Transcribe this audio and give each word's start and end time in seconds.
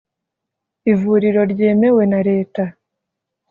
Ivuriro 0.91 1.41
ryemewe 1.51 2.03
na 2.11 2.19
Leta. 2.29 2.63